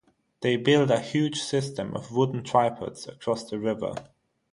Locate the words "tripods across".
2.43-3.47